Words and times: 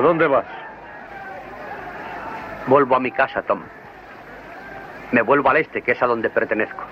¿A 0.00 0.02
dónde 0.02 0.26
vas? 0.26 0.46
Vuelvo 2.66 2.96
a 2.96 3.00
mi 3.00 3.12
casa, 3.12 3.42
Tom. 3.42 3.60
Me 5.12 5.20
vuelvo 5.20 5.50
al 5.50 5.58
este, 5.58 5.82
que 5.82 5.92
es 5.92 6.02
a 6.02 6.06
donde 6.06 6.30
pertenezco. 6.30 6.82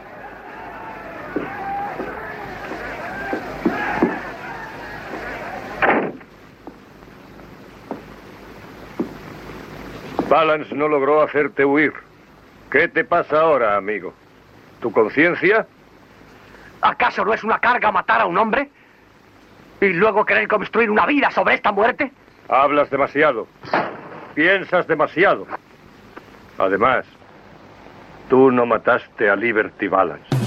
Balance 10.28 10.74
no 10.74 10.88
logró 10.88 11.22
hacerte 11.22 11.64
huir. 11.64 11.94
¿Qué 12.70 12.88
te 12.88 13.04
pasa 13.04 13.40
ahora, 13.40 13.76
amigo? 13.76 14.12
¿Tu 14.82 14.92
conciencia? 14.92 15.66
¿Acaso 16.82 17.24
no 17.24 17.32
es 17.32 17.42
una 17.42 17.58
carga 17.58 17.90
matar 17.90 18.20
a 18.20 18.26
un 18.26 18.36
hombre? 18.36 18.68
¿Y 19.80 19.94
luego 19.94 20.26
querer 20.26 20.46
construir 20.46 20.90
una 20.90 21.06
vida 21.06 21.30
sobre 21.30 21.54
esta 21.54 21.72
muerte? 21.72 22.12
Hablas 22.48 22.90
demasiado. 22.90 23.46
Piensas 24.34 24.86
demasiado. 24.86 25.46
Además, 26.56 27.04
tú 28.28 28.50
no 28.50 28.64
mataste 28.66 29.28
a 29.28 29.36
Liberty 29.36 29.88
Balance. 29.88 30.37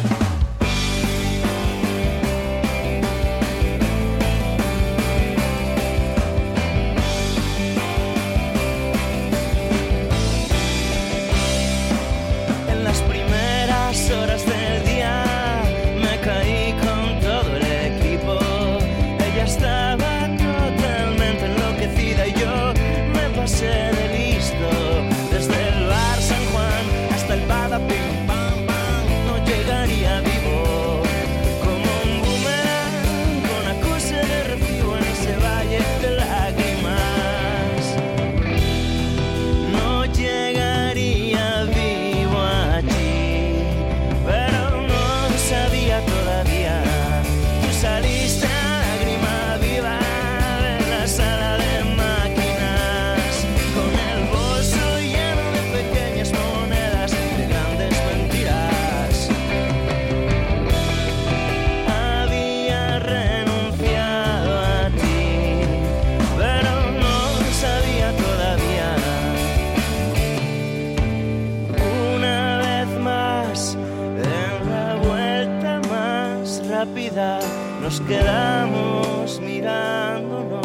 nos 77.92 78.00
quedamos 78.08 79.42
mirándonos 79.42 80.62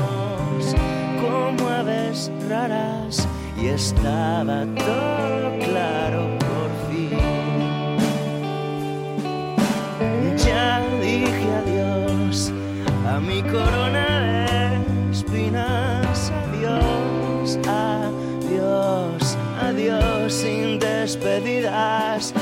como 1.20 1.68
aves 1.68 2.30
raras 2.48 3.26
y 3.60 3.66
estaba 3.66 4.64
todo 4.76 5.58
claro 5.58 6.38
por 6.38 6.70
fin. 6.88 7.18
Ya 10.46 10.80
dije 11.00 11.48
adiós 11.62 12.52
a 13.08 13.18
mi 13.18 13.42
corona 13.42 14.06
de 14.20 15.10
espinas, 15.10 16.30
adiós, 16.44 17.58
adiós, 17.66 19.36
adiós 19.60 20.32
sin 20.32 20.78
despedidas. 20.78 22.32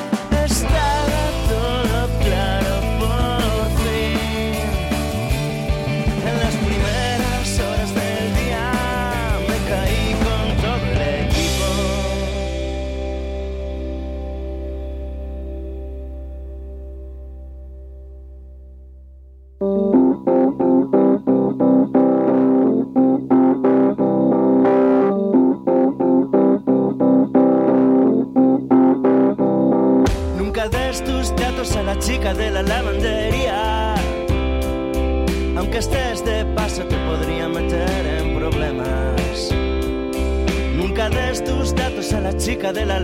Satisfacción. 42.74 43.03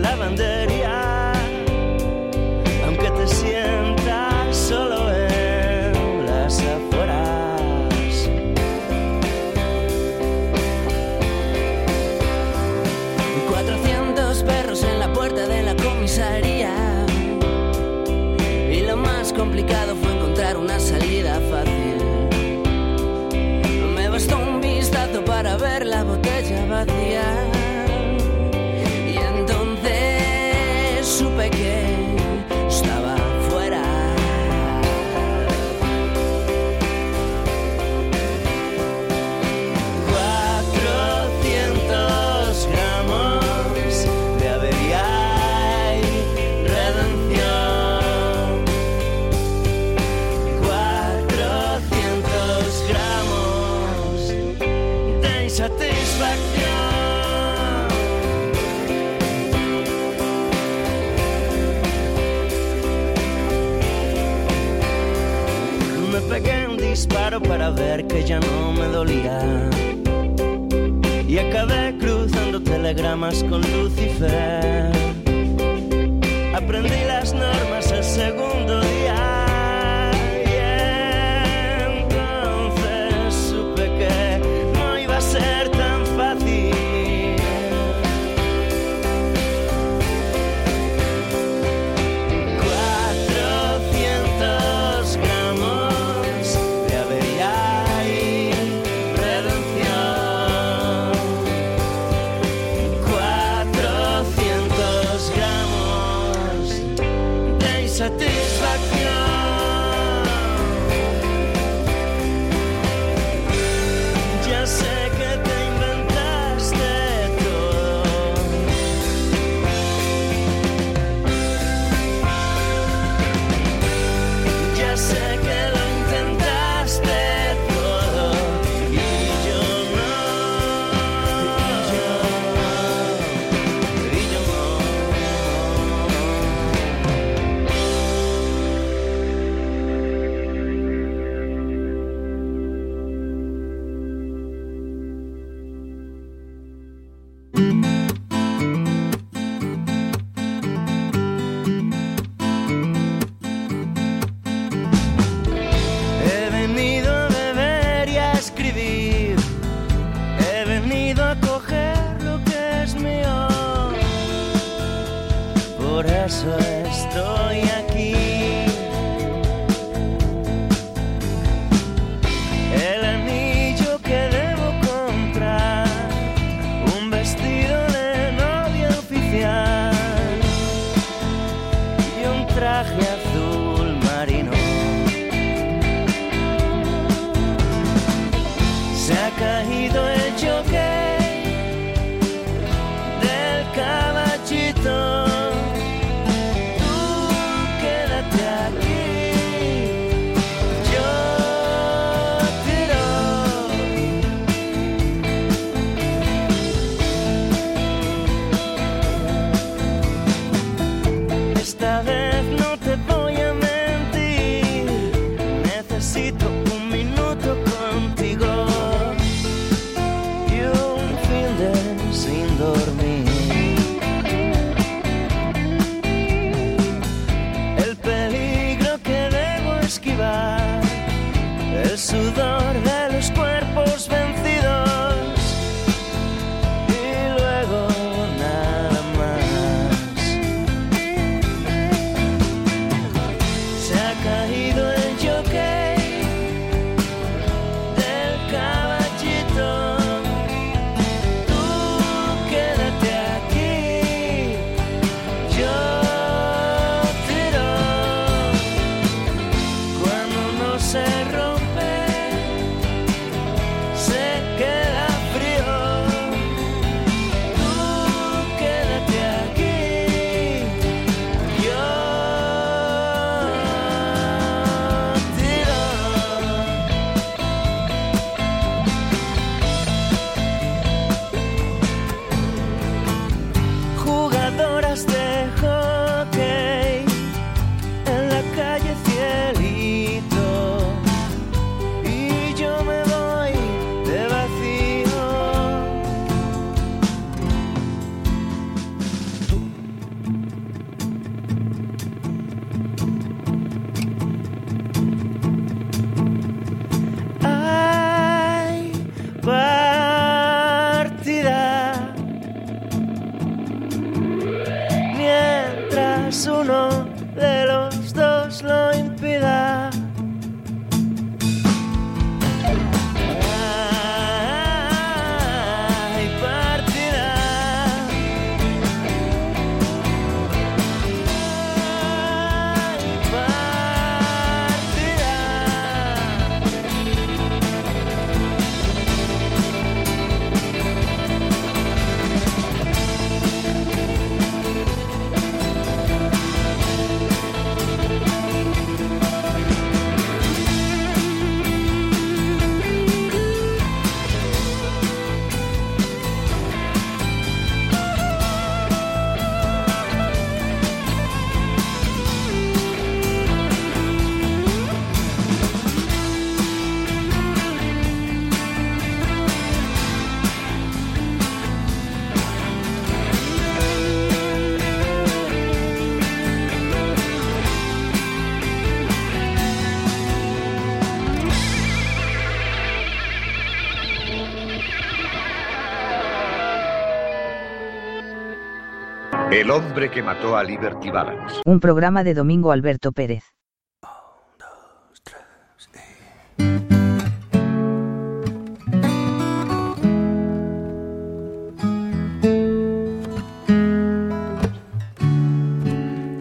El 389.61 389.69
hombre 389.69 390.09
que 390.09 390.23
mató 390.23 390.57
a 390.57 390.63
Liberty 390.63 391.11
Balance. 391.11 391.61
Un 391.67 391.79
programa 391.79 392.23
de 392.23 392.33
Domingo 392.33 392.71
Alberto 392.71 393.11
Pérez. 393.11 393.43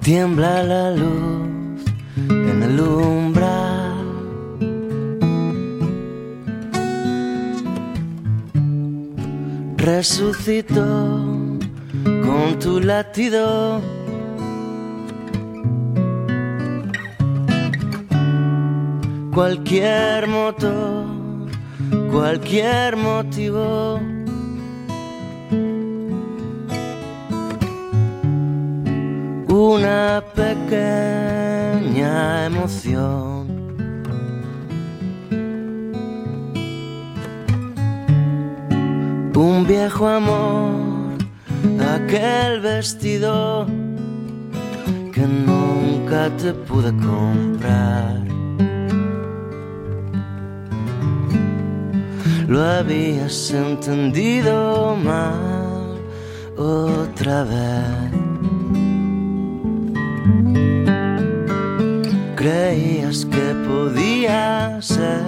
Tiembla 0.00 0.62
la 0.62 0.90
luz 0.92 1.84
en 2.30 2.62
el 2.62 2.80
umbral. 2.80 4.00
Resucitó 9.76 11.29
con 12.40 12.58
tu 12.58 12.80
latido. 12.80 13.80
Cualquier 19.34 20.26
motor, 20.26 21.04
cualquier 22.10 22.96
motivo. 22.96 24.00
Una 29.48 30.22
pequeña 30.34 32.14
emoción. 32.46 33.40
Un 39.34 39.66
viejo 39.66 40.06
amor 40.06 40.79
aquel 41.94 42.60
vestido 42.60 43.66
que 45.12 45.22
nunca 45.22 46.30
te 46.36 46.52
pude 46.52 46.92
comprar. 46.96 48.20
Lo 52.48 52.62
habías 52.64 53.52
entendido 53.52 54.96
mal 54.96 56.00
otra 56.56 57.44
vez. 57.44 58.10
Creías 62.34 63.24
que 63.26 63.54
podía 63.68 64.80
ser 64.80 65.22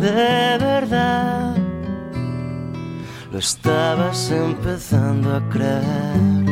de 0.00 0.58
verdad 0.58 1.61
estabas 3.42 4.30
empezando 4.30 5.34
a 5.34 5.40
creer. 5.50 6.51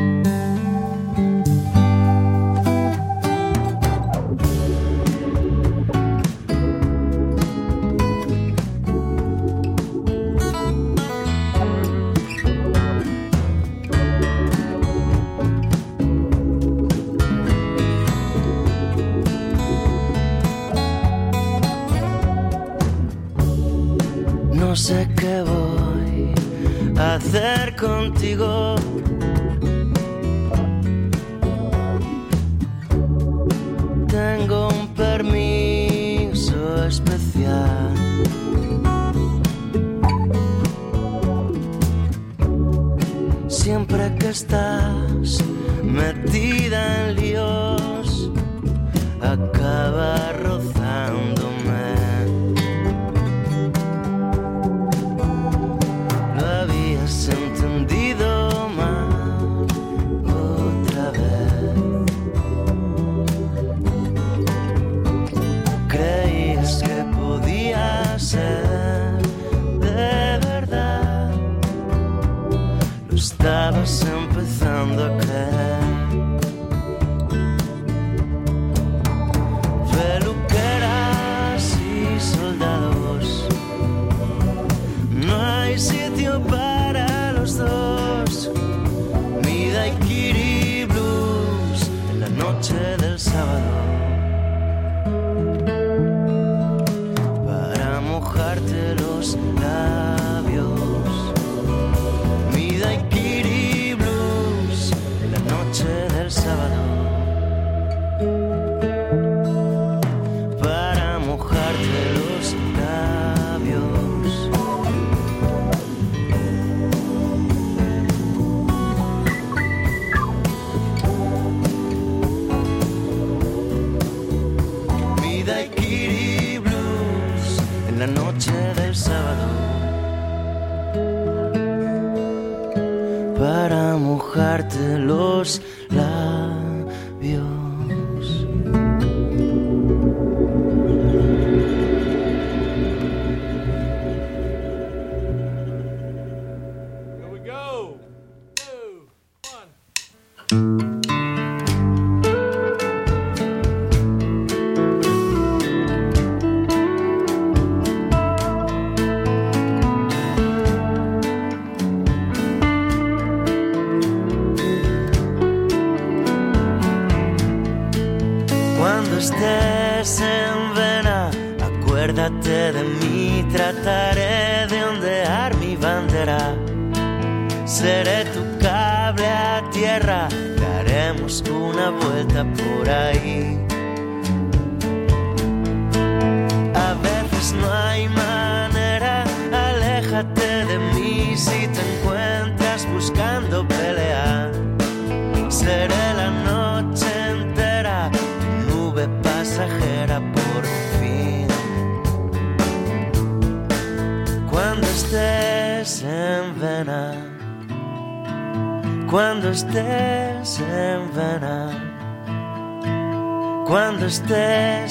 contigo. 28.20 28.49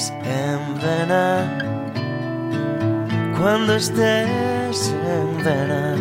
en 0.08 0.80
vena, 0.80 1.58
cuando 3.38 3.74
estés 3.74 4.94
en 5.04 5.44
vena, 5.44 5.94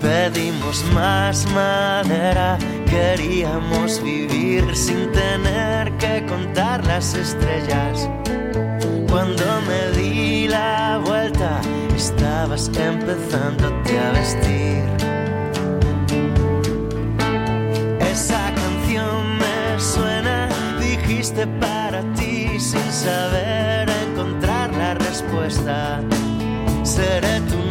pedimos 0.00 0.84
más 0.94 1.44
madera, 1.52 2.58
queríamos 2.88 4.00
vivir 4.02 4.64
sin 4.76 5.10
tener 5.10 5.90
que 5.98 6.24
contar 6.26 6.84
las 6.86 7.14
estrellas. 7.14 8.08
Cuando 9.10 9.44
me 9.66 9.98
di 9.98 10.46
la 10.46 11.00
vuelta, 11.04 11.60
estabas 11.96 12.68
empezándote 12.68 13.98
a 13.98 14.10
vestir. 14.12 14.84
Esa 17.98 18.52
canción 18.54 19.38
me 19.38 19.80
suena, 19.80 20.48
dijiste 20.78 21.46
sin 22.58 22.92
saber 22.92 23.88
encontrar 24.08 24.72
la 24.74 24.94
respuesta, 24.94 26.00
seré 26.84 27.40
tu 27.50 27.65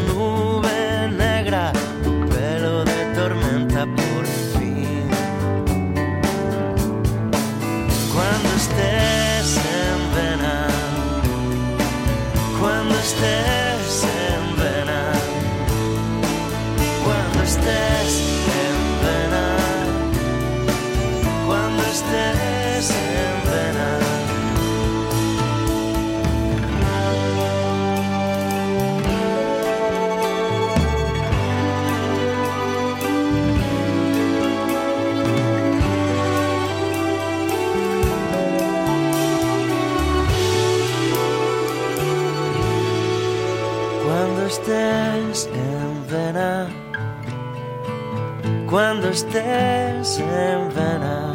cuando 48.75 49.07
estés 49.07 50.19
en 50.19 50.67
vena, 50.75 51.33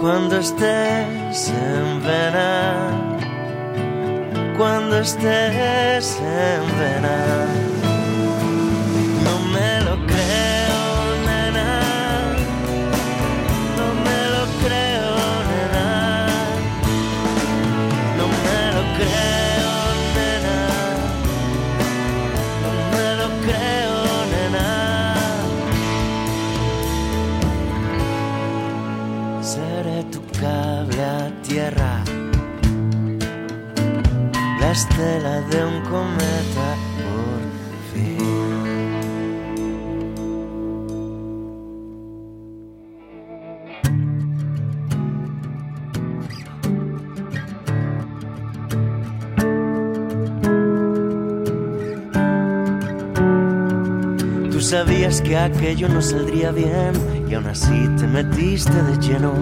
cuando 0.00 0.38
estés 0.38 1.50
en 1.50 2.02
vena, 2.02 2.90
cuando 4.56 4.98
estés 4.98 6.18
en 6.20 6.78
vena. 6.80 7.67
Sabías 55.10 55.22
que 55.22 55.36
aquello 55.36 55.88
no 55.88 56.02
saldría 56.02 56.52
bien 56.52 56.92
y 57.28 57.34
aún 57.34 57.46
así 57.46 57.88
te 57.98 58.06
metiste 58.06 58.82
de 58.82 58.98
lleno. 58.98 59.32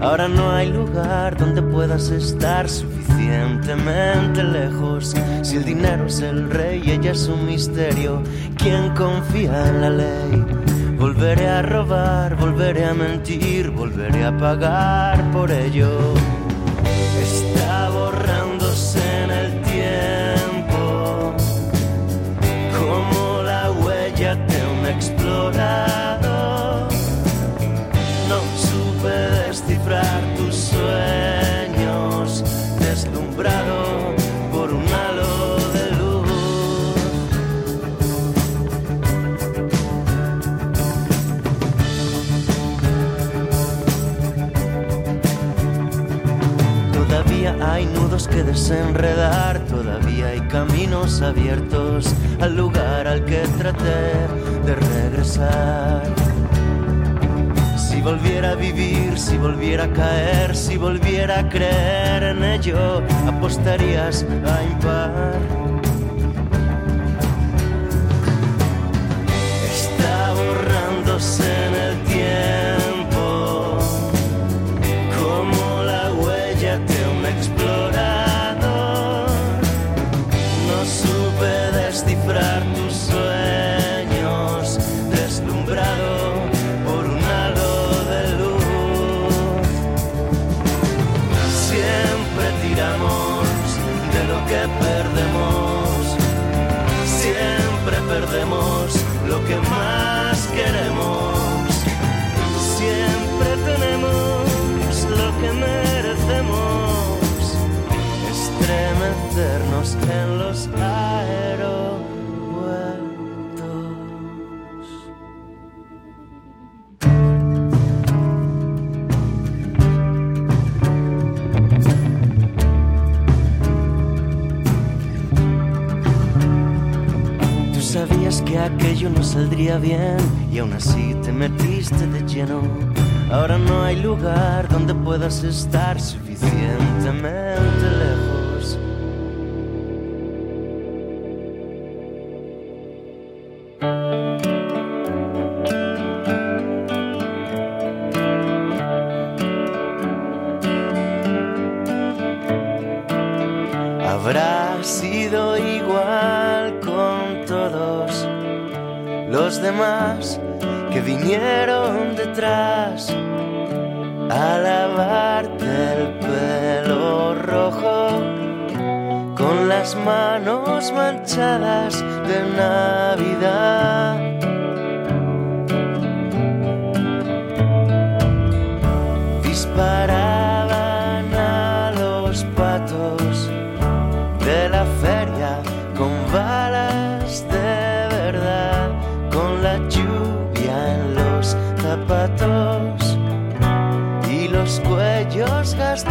Ahora 0.00 0.28
no 0.28 0.50
hay 0.50 0.70
lugar 0.70 1.36
donde 1.36 1.62
puedas 1.62 2.10
estar 2.10 2.68
suficientemente 2.68 4.42
lejos. 4.42 5.14
Si 5.42 5.56
el 5.56 5.64
dinero 5.64 6.06
es 6.06 6.20
el 6.20 6.50
rey 6.50 6.82
y 6.84 6.90
ella 6.92 7.12
es 7.12 7.28
un 7.28 7.46
misterio, 7.46 8.22
¿quién 8.56 8.94
confía 8.94 9.68
en 9.68 9.80
la 9.80 9.90
ley? 9.90 10.44
Volveré 10.98 11.48
a 11.48 11.62
robar, 11.62 12.36
volveré 12.36 12.84
a 12.84 12.94
mentir, 12.94 13.70
volveré 13.70 14.24
a 14.24 14.36
pagar 14.36 15.30
por 15.30 15.50
ello. 15.50 16.14
Desenredar, 48.42 49.58
todavía 49.66 50.28
hay 50.28 50.40
caminos 50.48 51.22
abiertos 51.22 52.14
al 52.40 52.56
lugar 52.56 53.06
al 53.06 53.24
que 53.24 53.40
traté 53.58 54.12
de 54.64 54.74
regresar. 54.74 56.02
Si 57.76 58.00
volviera 58.00 58.50
a 58.50 58.54
vivir, 58.54 59.18
si 59.18 59.36
volviera 59.36 59.84
a 59.84 59.92
caer, 59.92 60.54
si 60.54 60.76
volviera 60.76 61.40
a 61.40 61.48
creer 61.48 62.22
en 62.22 62.44
ello, 62.44 63.02
apostarías 63.26 64.24
a 64.44 64.62
impar. 64.62 65.65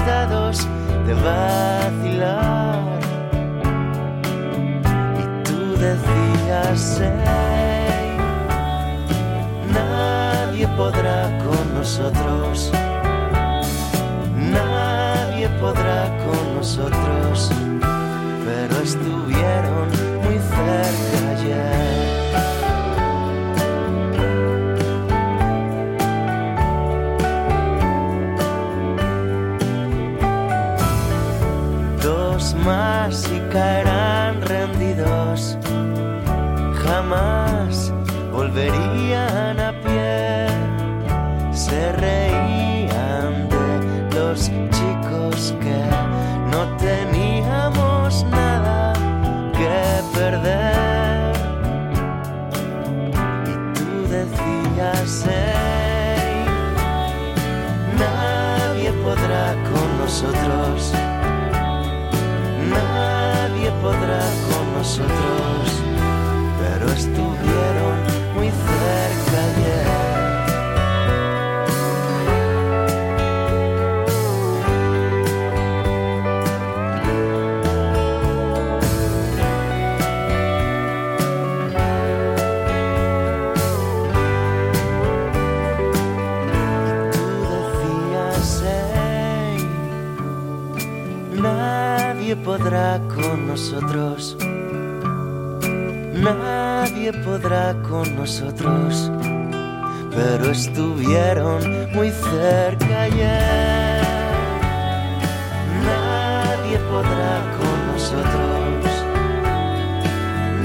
Gastados 0.06 0.68
de 1.08 1.14
vacilar. 1.14 3.00
Y 5.20 5.44
tú 5.44 5.76
decías, 5.78 7.02
"Ey, 7.02 8.18
nadie 9.74 10.68
podrá 10.78 11.22
con 11.46 11.74
nosotros. 11.74 12.72
Nadie 14.36 15.50
podrá 15.62 16.02
con 16.26 16.56
nosotros, 16.56 17.52
pero 18.46 18.76
estuvieron 18.84 19.95
Nadie 96.14 97.14
podrá 97.24 97.74
con 97.84 98.14
nosotros. 98.18 99.10
Pero 100.14 100.52
estuvieron 100.52 101.62
muy 101.94 102.12
cerca 102.12 103.04
ayer. 103.04 104.04
Nadie 105.86 106.78
podrá 106.92 107.36
con 107.58 107.78
nosotros. 107.94 108.86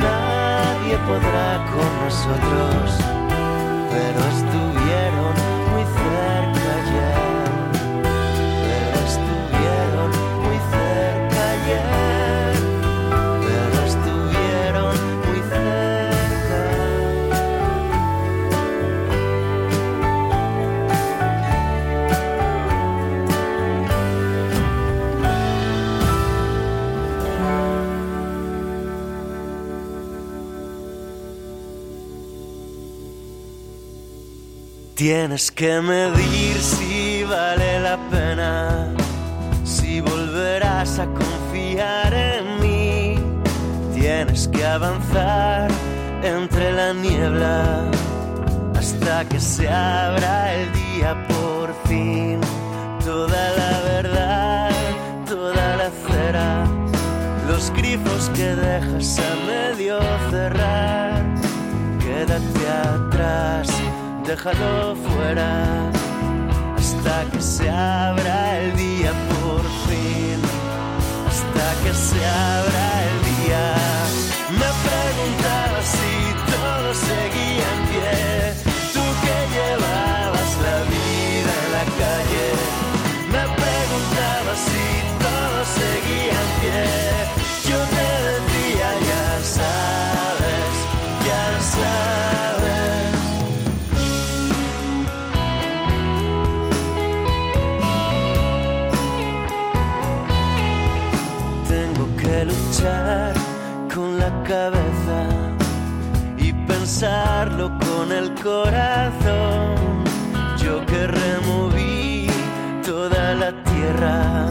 Nadie 0.07 0.97
podrá 1.07 1.51
con 1.73 1.91
nosotros. 2.05 2.87
Pero 3.93 4.19
estuvieron 4.35 5.35
muy 5.71 5.85
cerca 5.85 6.60
Tienes 35.01 35.51
que 35.51 35.81
medir 35.81 36.57
si 36.59 37.25
vale 37.25 37.81
la 37.81 37.97
pena, 38.11 38.93
si 39.65 40.03
volverás 40.03 40.99
a 40.99 41.07
confiar 41.07 42.13
en 42.13 42.61
mí. 42.61 43.15
Tienes 43.95 44.47
que 44.49 44.63
avanzar 44.63 45.71
entre 46.23 46.73
la 46.73 46.93
niebla 46.93 47.91
hasta 48.79 49.25
que 49.25 49.41
se 49.41 49.71
abra 49.71 50.53
el 50.53 50.71
día 50.75 51.27
por 51.29 51.75
fin. 51.89 52.39
Toda 53.03 53.53
la 53.57 53.81
verdad, 53.81 54.71
toda 55.27 55.77
la 55.79 55.91
cera, 56.07 56.67
los 57.49 57.71
grifos 57.71 58.31
que 58.35 58.55
dejas 58.55 59.19
a 59.19 59.47
medio 59.47 59.99
cerrar. 60.31 61.25
Quédate 62.01 62.69
atrás, 62.69 63.80
déjalo 64.27 64.97
fuera, 64.97 65.91
hasta 66.77 67.25
que 67.31 67.41
se 67.41 67.69
abra 67.71 68.59
el 68.61 68.77
día 68.77 69.13
por 69.29 69.63
fin, 69.87 70.41
hasta 71.29 71.83
que 71.83 71.95
se 71.95 72.27
abra 72.27 73.03
el 73.05 73.47
día. 73.47 73.90
El 108.21 108.35
corazón. 108.35 110.05
Yo 110.63 110.85
que 110.87 111.07
removí 111.07 112.27
toda 112.85 113.35
la 113.35 113.51
tierra 113.71 114.49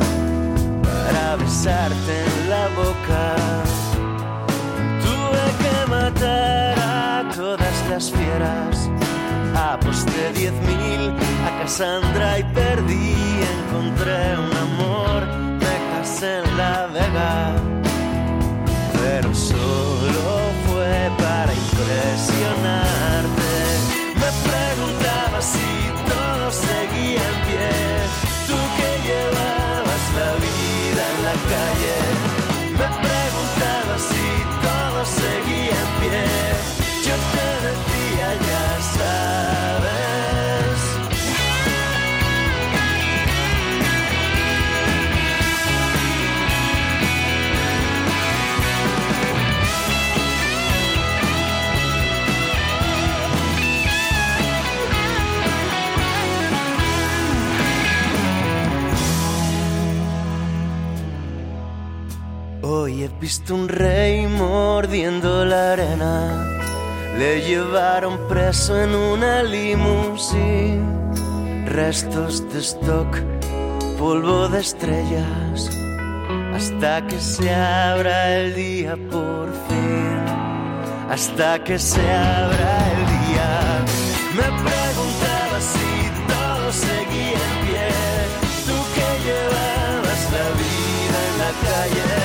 para 0.83 1.35
besarte 1.35 2.13
en 2.29 2.49
la 2.53 2.65
boca. 2.81 3.23
Tuve 5.05 5.45
que 5.61 5.75
matar 5.95 6.75
a 6.79 7.29
todas 7.35 7.77
las 7.89 8.11
fieras. 8.11 8.89
Aposté 9.73 10.21
diez 10.33 10.53
mil 10.69 11.03
a 11.47 11.49
Cassandra 11.61 12.39
y 12.39 12.43
perdí. 12.59 13.13
Encontré 13.55 14.19
un 14.45 14.53
amor, 14.67 15.21
me 15.63 15.75
casé 15.91 16.39
en 16.39 16.57
la 16.57 16.87
vega. 16.97 17.33
Pero 19.01 19.29
solo 19.33 20.25
fue 20.65 20.93
para 21.23 21.51
impresionarte. 21.53 23.28
Visto 63.29 63.53
un 63.53 63.69
rey 63.69 64.25
mordiendo 64.25 65.45
la 65.45 65.73
arena. 65.73 66.15
Le 67.19 67.41
llevaron 67.41 68.17
preso 68.27 68.75
en 68.81 68.95
una 68.95 69.43
limusina. 69.43 71.13
Restos 71.67 72.51
de 72.51 72.59
stock, 72.59 73.11
polvo 73.99 74.47
de 74.47 74.61
estrellas. 74.61 75.69
Hasta 76.55 77.05
que 77.05 77.19
se 77.19 77.53
abra 77.53 78.17
el 78.37 78.55
día 78.55 78.97
por 79.11 79.47
fin. 79.67 80.15
Hasta 81.11 81.63
que 81.63 81.77
se 81.77 82.01
abra 82.11 82.71
el 82.93 83.01
día. 83.17 83.51
Me 84.39 84.47
preguntaba 84.65 85.57
si 85.73 85.91
todo 86.31 86.67
seguía 86.87 87.41
en 87.51 87.57
pie. 87.65 87.89
Tú 88.67 88.77
que 88.95 89.07
llevabas 89.25 90.21
la 90.35 90.47
vida 90.63 91.17
en 91.29 91.35
la 91.43 91.51
calle. 91.67 92.18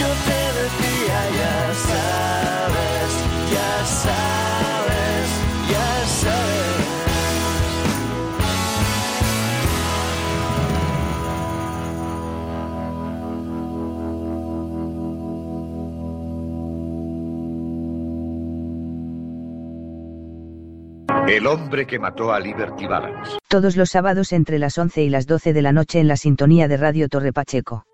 yo 0.00 0.06
te 0.06 0.40
decía, 0.60 1.18
ya 1.40 1.58
sabes, 1.88 3.10
ya 3.52 3.72
sabes, 3.84 5.28
ya 5.72 5.90
sabes. 6.22 6.60
El 21.28 21.46
hombre 21.46 21.86
que 21.86 21.98
mató 21.98 22.32
a 22.32 22.40
Liberty 22.40 22.86
Balance. 22.86 23.38
Todos 23.48 23.76
los 23.76 23.90
sábados 23.90 24.32
entre 24.32 24.58
las 24.58 24.78
11 24.78 25.02
y 25.02 25.10
las 25.10 25.26
12 25.26 25.52
de 25.52 25.62
la 25.62 25.72
noche 25.72 26.00
en 26.00 26.08
la 26.08 26.16
sintonía 26.16 26.68
de 26.68 26.76
Radio 26.76 27.08
Torre 27.08 27.32
Pacheco. 27.32 27.84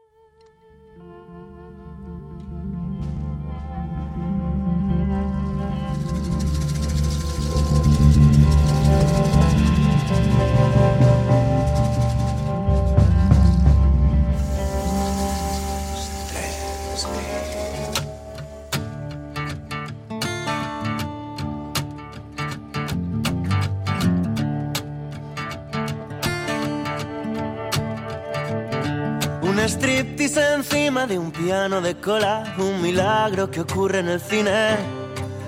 De 31.05 31.19
un 31.19 31.31
piano 31.31 31.83
de 31.83 31.95
cola, 31.97 32.55
un 32.57 32.81
milagro 32.81 33.51
que 33.51 33.61
ocurre 33.61 33.99
en 33.99 34.09
el 34.09 34.19
cine. 34.19 34.77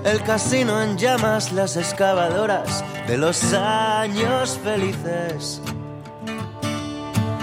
El 0.05 0.23
casino 0.23 0.83
en 0.83 0.99
llamas, 0.99 1.53
las 1.53 1.79
excavadoras 1.79 2.85
de 3.07 3.17
los 3.17 3.55
años 3.55 4.59
felices. 4.63 5.63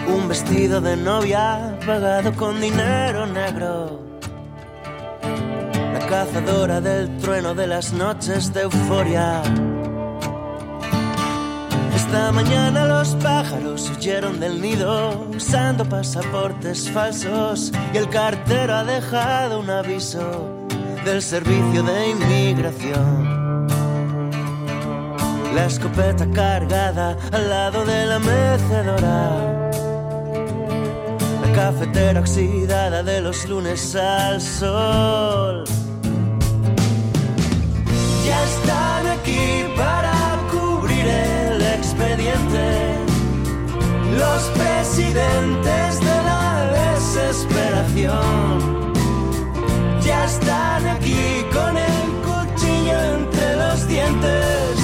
Un 0.08 0.28
vestido 0.28 0.82
de 0.82 0.96
novia 0.96 1.80
pagado 1.84 2.32
con 2.36 2.62
dinero 2.62 3.26
negro. 3.26 4.00
La 5.92 6.06
cazadora 6.08 6.80
del 6.80 7.18
trueno 7.18 7.56
de 7.56 7.66
las 7.66 7.92
noches 7.92 8.54
de 8.54 8.62
euforia. 8.62 9.42
Esta 12.16 12.32
mañana 12.32 12.86
los 12.86 13.10
pájaros 13.16 13.90
huyeron 13.90 14.40
del 14.40 14.62
nido 14.62 15.28
usando 15.36 15.84
pasaportes 15.84 16.90
falsos 16.90 17.74
y 17.94 17.98
el 17.98 18.08
cartero 18.08 18.74
ha 18.74 18.86
dejado 18.86 19.60
un 19.60 19.70
aviso 19.70 20.50
del 21.04 21.22
servicio 21.22 21.84
de 21.84 22.12
inmigración. 22.12 23.68
La 25.54 25.66
escopeta 25.66 26.26
cargada 26.32 27.18
al 27.34 27.50
lado 27.50 27.84
de 27.84 28.06
la 28.06 28.20
mecedora. 28.20 29.70
La 31.42 31.52
cafetera 31.54 32.22
oxidada 32.22 33.04
de 33.04 33.20
los 33.20 33.46
lunes 33.46 33.94
al 33.94 34.40
sol. 34.40 35.66
Ya 38.26 38.42
están 38.46 39.08
aquí 39.08 39.65
Los 44.36 44.48
presidentes 44.50 46.00
de 46.02 46.18
la 46.30 46.70
desesperación 46.82 48.94
ya 50.02 50.26
están 50.26 50.86
aquí 50.88 51.46
con 51.54 51.78
el 51.78 52.12
cuchillo 52.28 53.00
entre 53.16 53.56
los 53.56 53.88
dientes. 53.88 54.78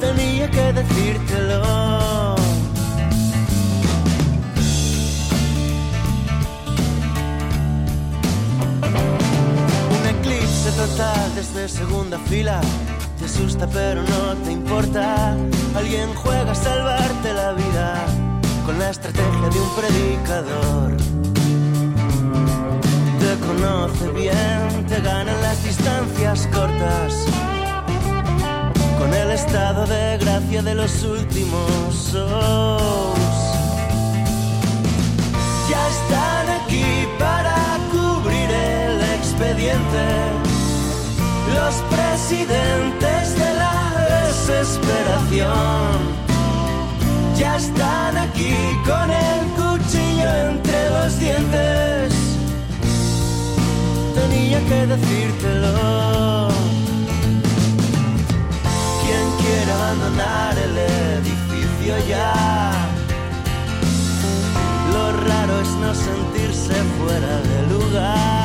Tenía 0.00 0.50
que 0.50 0.72
decírtelo. 0.72 2.34
Un 9.94 10.06
eclipse 10.08 10.72
total 10.72 11.34
desde 11.36 11.68
segunda 11.68 12.18
fila. 12.18 12.60
Asusta 13.34 13.66
pero 13.66 14.00
no 14.02 14.36
te 14.44 14.52
importa. 14.52 15.36
Alguien 15.74 16.14
juega 16.14 16.52
a 16.52 16.54
salvarte 16.54 17.34
la 17.34 17.52
vida 17.52 18.06
con 18.64 18.78
la 18.78 18.90
estrategia 18.90 19.48
de 19.52 19.60
un 19.60 19.70
predicador. 19.74 20.96
Te 23.18 23.46
conoce 23.46 24.08
bien, 24.12 24.86
te 24.86 25.00
ganan 25.00 25.40
las 25.42 25.64
distancias 25.64 26.48
cortas. 26.52 27.26
Con 29.00 29.12
el 29.12 29.32
estado 29.32 29.84
de 29.84 30.16
gracia 30.18 30.62
de 30.62 30.74
los 30.76 31.02
últimos 31.02 32.12
shows. 32.12 33.18
Ya 35.68 35.88
están 35.88 36.50
aquí 36.60 37.08
para 37.18 37.56
cubrir 37.90 38.48
el 38.48 39.00
expediente. 39.16 40.43
Los 41.52 41.74
presidentes 41.90 43.38
de 43.38 43.54
la 43.54 43.92
desesperación 44.26 46.24
ya 47.36 47.56
están 47.56 48.16
aquí 48.16 48.54
con 48.86 49.10
el 49.10 49.40
cuchillo 49.56 50.28
entre 50.50 50.90
los 50.90 51.18
dientes. 51.18 52.14
Tenía 54.14 54.58
que 54.68 54.86
decírtelo. 54.86 56.48
¿Quién 59.02 59.26
quiere 59.42 59.72
abandonar 59.72 60.58
el 60.58 60.78
edificio 61.18 61.98
ya? 62.08 62.32
Lo 64.92 65.12
raro 65.28 65.60
es 65.60 65.68
no 65.68 65.94
sentirse 65.94 66.74
fuera 66.98 67.40
de 67.40 67.66
lugar. 67.74 68.43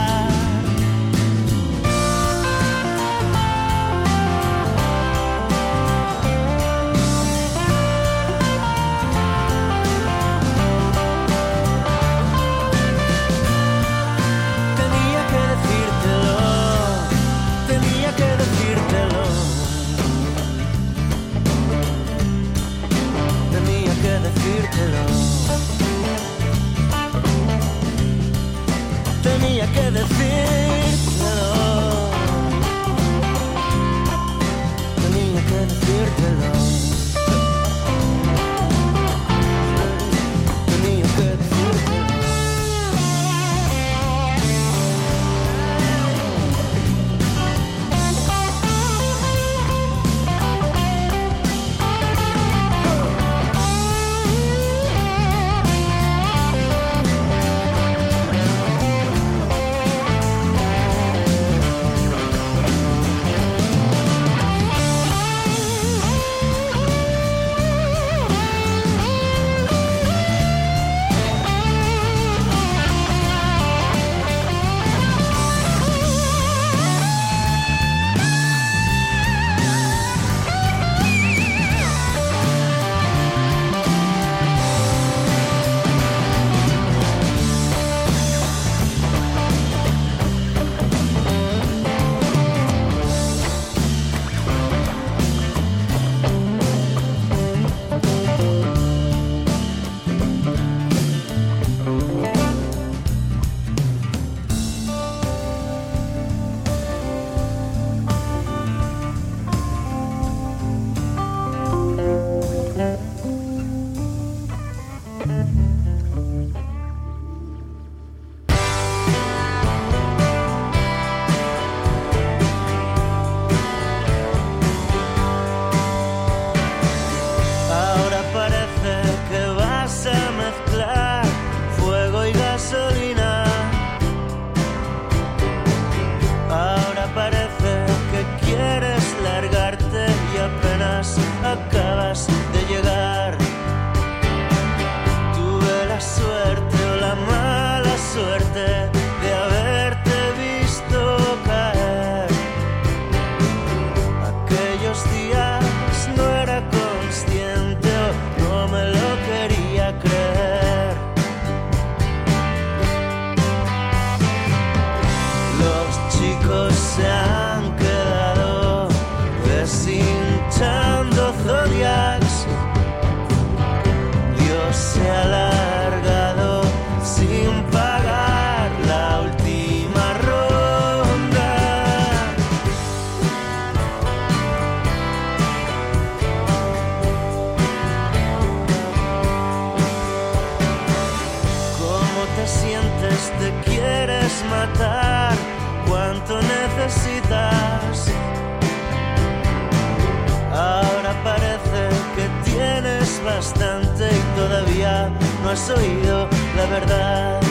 has 205.51 205.69
oído 205.71 206.27
la 206.55 206.65
verdad. 206.67 207.41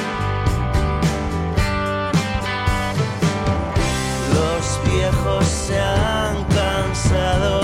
Los 4.34 4.92
viejos 4.92 5.44
se 5.44 5.80
han 5.80 6.44
cansado 6.44 7.60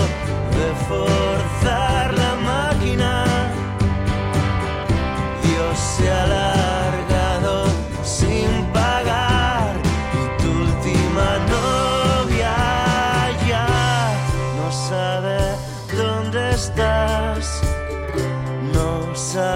de 0.56 0.68
forzar 0.88 2.14
la 2.14 2.34
máquina. 2.50 3.24
Dios 5.44 5.78
se 5.78 6.10
ha 6.10 6.24
alargado 6.24 7.66
sin 8.02 8.50
pagar 8.72 9.76
y 10.20 10.42
tu 10.42 10.48
última 10.50 11.28
novia 11.54 12.56
ya 13.48 13.68
no 14.58 14.72
sabe 14.72 15.38
dónde 15.96 16.50
estás. 16.50 17.60
No 18.72 19.14
sabe 19.14 19.53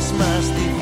es 0.00 0.12
más. 0.14 0.79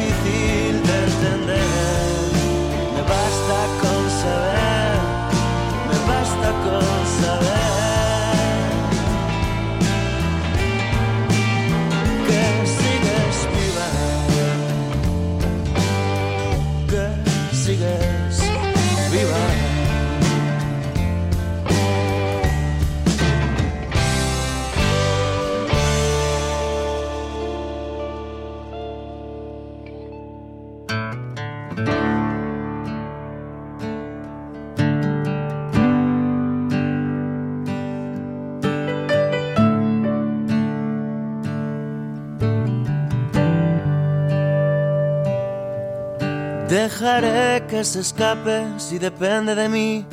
dejaré 46.98 47.64
que 47.68 47.84
se 47.84 48.00
escape 48.00 48.66
si 48.76 48.98
depende 48.98 49.54
de 49.54 49.68
mí. 49.68 50.04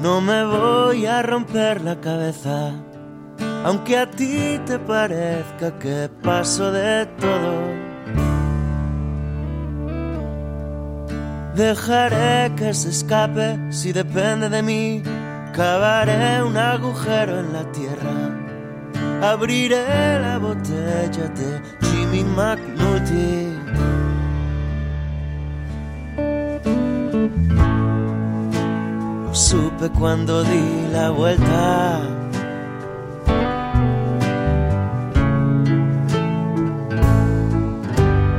No 0.00 0.20
me 0.20 0.44
voy 0.44 1.06
a 1.06 1.22
romper 1.22 1.80
la 1.82 2.00
cabeza, 2.00 2.72
aunque 3.64 3.96
a 3.96 4.10
ti 4.10 4.58
te 4.66 4.76
parezca 4.80 5.78
que 5.78 6.10
paso 6.20 6.72
de 6.72 7.06
todo. 7.20 7.54
Dejaré 11.54 12.52
que 12.56 12.74
se 12.74 12.88
escape 12.88 13.60
si 13.70 13.92
depende 13.92 14.48
de 14.48 14.62
mí. 14.62 15.02
Cavaré 15.54 16.42
un 16.42 16.56
agujero 16.56 17.38
en 17.38 17.52
la 17.52 17.70
tierra. 17.70 18.14
Abriré 19.22 20.18
la 20.20 20.38
botella 20.38 21.28
de 21.38 21.62
Jimmy 21.82 22.24
McNulty. 22.24 23.61
supe 29.32 29.90
cuando 29.90 30.42
di 30.44 30.88
la 30.92 31.10
vuelta. 31.10 32.00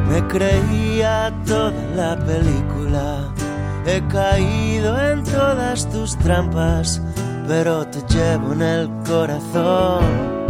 Me 0.09 0.27
creía 0.27 1.33
toda 1.45 1.73
la 1.95 2.15
película, 2.15 3.33
he 3.85 4.01
caído 4.07 4.99
en 5.11 5.23
todas 5.23 5.89
tus 5.89 6.17
trampas, 6.17 7.01
pero 7.47 7.85
te 7.87 7.99
llevo 8.13 8.53
en 8.53 8.61
el 8.61 8.89
corazón. 9.07 10.42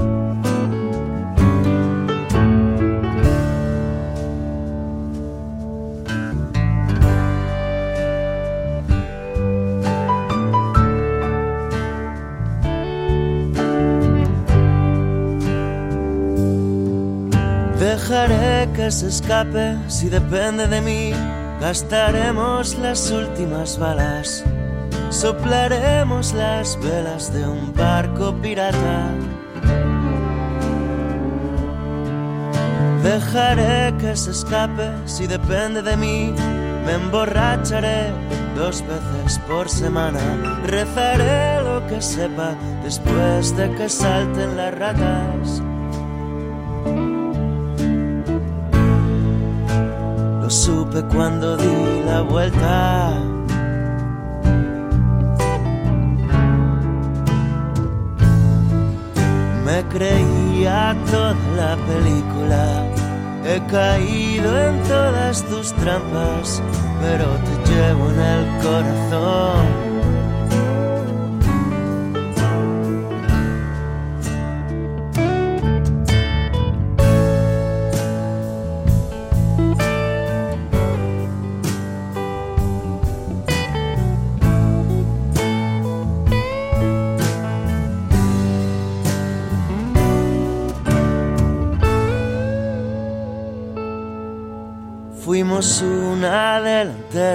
dejaré 18.13 18.71
que 18.73 18.91
se 18.91 19.07
escape 19.07 19.75
si 19.87 20.07
depende 20.07 20.67
de 20.67 20.81
mí. 20.81 21.11
Gastaremos 21.59 22.77
las 22.77 23.09
últimas 23.09 23.79
balas, 23.79 24.43
soplaremos 25.09 26.33
las 26.33 26.77
velas 26.79 27.33
de 27.33 27.43
un 27.43 27.73
barco 27.73 28.35
pirata. 28.39 29.09
Dejaré 33.03 33.97
que 33.97 34.15
se 34.15 34.29
escape 34.29 34.91
si 35.05 35.25
depende 35.25 35.81
de 35.81 35.97
mí. 35.97 36.35
Me 36.85 36.93
emborracharé 36.93 38.11
dos 38.55 38.83
veces 38.85 39.39
por 39.47 39.69
semana. 39.69 40.19
Rezaré 40.67 41.63
lo 41.63 41.87
que 41.87 41.99
sepa 41.99 42.55
después 42.83 43.57
de 43.57 43.71
que 43.71 43.89
salten 43.89 44.55
las 44.55 44.73
ratas. 44.77 45.63
Supe 50.93 51.03
cuando 51.13 51.57
di 51.57 52.03
la 52.05 52.21
vuelta. 52.21 53.13
Me 59.65 59.83
creía 59.89 60.95
toda 61.09 61.35
la 61.57 61.75
película. 61.87 62.85
He 63.45 63.59
caído 63.71 64.57
en 64.67 64.83
todas 64.83 65.43
tus 65.43 65.73
trampas, 65.73 66.61
pero 67.01 67.25
te 67.25 67.71
llevo 67.71 68.09
en 68.11 68.19
el 68.19 68.45
corazón. 68.61 69.92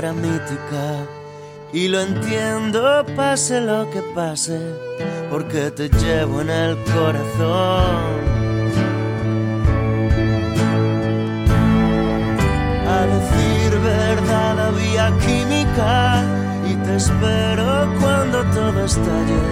Delantera 0.00 0.12
mítica 0.12 1.06
y 1.72 1.88
lo 1.88 2.00
entiendo 2.00 3.04
pase 3.16 3.60
lo 3.60 3.90
que 3.90 4.02
pase 4.14 4.58
porque 5.30 5.70
te 5.70 5.88
llevo 5.88 6.40
en 6.40 6.50
el 6.50 6.76
corazón. 6.84 7.96
A 12.86 13.00
decir 13.14 13.80
verdad 13.80 14.68
había 14.68 15.12
química 15.18 16.24
y 16.70 16.74
te 16.84 16.96
espero 16.96 17.92
cuando 18.00 18.44
todo 18.54 18.84
estalle 18.84 19.42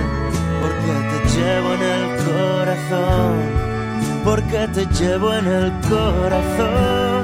porque 0.62 0.94
te 1.10 1.18
llevo 1.38 1.74
en 1.74 1.82
el 1.82 2.04
corazón, 2.24 3.34
porque 4.24 4.68
te 4.74 4.86
llevo 4.94 5.34
en 5.34 5.46
el 5.46 5.72
corazón. 5.88 7.15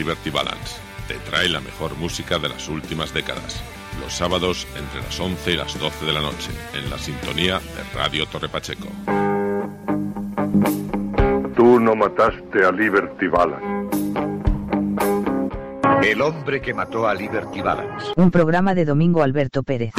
Liberty 0.00 0.30
Balance 0.30 0.80
te 1.08 1.14
trae 1.28 1.46
la 1.50 1.60
mejor 1.60 1.94
música 1.98 2.38
de 2.38 2.48
las 2.48 2.70
últimas 2.70 3.12
décadas. 3.12 3.62
Los 4.00 4.14
sábados 4.14 4.66
entre 4.74 5.02
las 5.02 5.20
11 5.20 5.52
y 5.52 5.56
las 5.58 5.78
12 5.78 6.06
de 6.06 6.12
la 6.14 6.22
noche 6.22 6.50
en 6.72 6.88
la 6.88 6.96
sintonía 6.96 7.58
de 7.58 7.98
Radio 7.98 8.24
Torre 8.24 8.48
Pacheco. 8.48 8.86
Tú 11.54 11.78
no 11.78 11.94
mataste 11.94 12.64
a 12.64 12.72
Liberty 12.72 13.26
Balance. 13.26 13.66
El 16.02 16.22
hombre 16.22 16.62
que 16.62 16.72
mató 16.72 17.06
a 17.06 17.12
Liberty 17.12 17.60
Balance. 17.60 18.12
Un 18.16 18.30
programa 18.30 18.74
de 18.74 18.86
Domingo 18.86 19.22
Alberto 19.22 19.62
Pérez. 19.62 19.92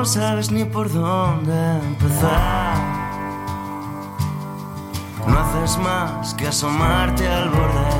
No 0.00 0.06
sabes 0.06 0.50
ni 0.50 0.64
por 0.64 0.90
dónde 0.90 1.76
empezar. 1.76 2.74
No 5.26 5.38
haces 5.38 5.76
más 5.76 6.32
que 6.32 6.46
asomarte 6.46 7.28
al 7.28 7.50
borde. 7.50 7.90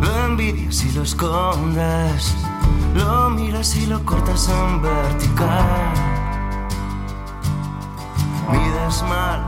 Lo 0.00 0.24
envidias 0.24 0.84
y 0.84 0.90
lo 0.90 1.02
escondes, 1.02 2.34
lo 2.96 3.30
miras 3.30 3.76
y 3.76 3.86
lo 3.86 4.04
cortas 4.04 4.48
en 4.48 4.82
vertical. 4.82 5.92
Mides 8.50 9.00
mal 9.02 9.45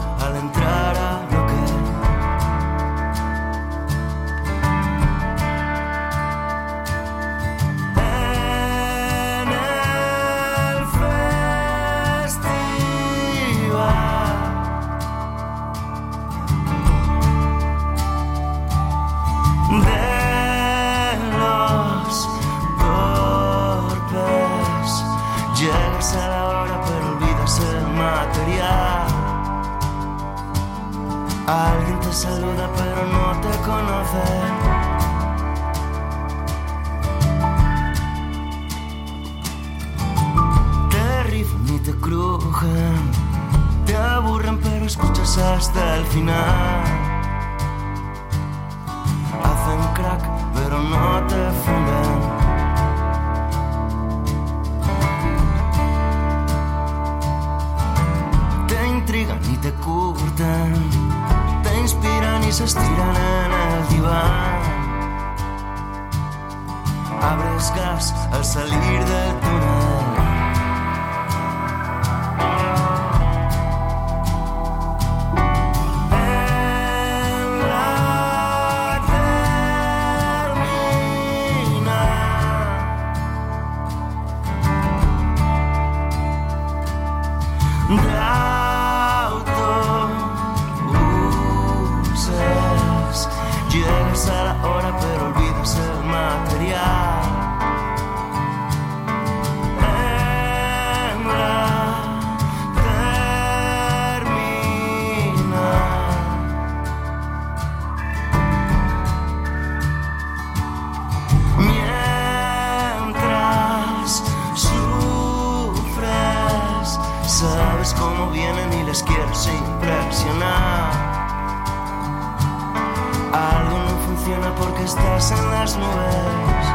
porque 124.37 124.85
estás 124.85 125.31
en 125.31 125.51
las 125.51 125.76
nubes. 125.76 126.66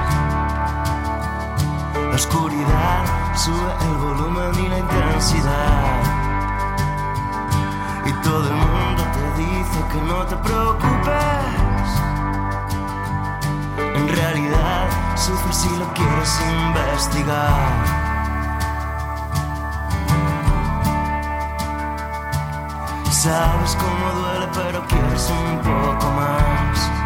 La 2.09 2.15
oscuridad 2.15 3.35
sube 3.35 3.73
el 3.81 3.95
volumen 3.97 4.65
y 4.65 4.69
la 4.69 4.79
intensidad. 4.79 6.03
Y 8.05 8.11
todo 8.23 8.47
el 8.47 8.55
mundo 8.55 9.03
te 9.13 9.41
dice 9.41 9.79
que 9.91 10.01
no 10.01 10.25
te 10.25 10.35
preocupes. 10.37 11.87
En 13.95 14.07
realidad, 14.15 14.87
sufre 15.15 15.53
si 15.53 15.69
lo 15.77 15.93
quieres 15.93 16.41
investigar. 16.67 18.03
Sabes 23.11 23.77
cómo 23.77 24.21
duele, 24.21 24.47
pero 24.53 24.83
quieres 24.87 25.29
un 25.29 25.57
poco 25.59 26.11
más. 26.11 27.02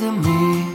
de 0.00 0.10
mí. 0.10 0.66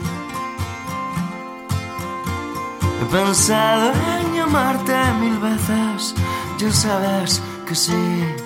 He 3.02 3.06
pensado 3.12 3.92
en 3.92 4.36
llamarte 4.36 4.94
mil 5.20 5.38
veces, 5.40 6.14
ya 6.60 6.72
sabes 6.72 7.42
que 7.68 7.74
sí. 7.74 8.45